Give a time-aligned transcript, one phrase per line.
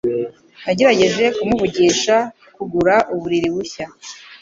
[0.63, 2.15] Nagerageje kumuvugisha
[2.55, 3.85] kugura uburiri bushya.